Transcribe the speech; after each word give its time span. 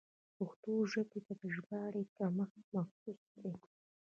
پښتو 0.37 0.73
ژبې 0.91 1.19
ته 1.25 1.33
د 1.41 1.43
ژباړې 1.55 2.03
کمښت 2.17 2.61
محسوس 2.75 3.21
دی. 3.43 3.55